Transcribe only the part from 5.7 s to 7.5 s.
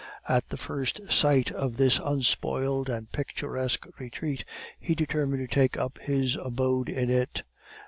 up his abode in it.